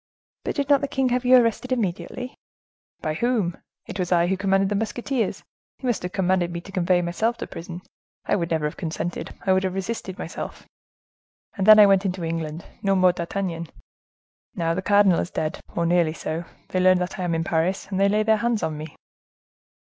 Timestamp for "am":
17.23-17.35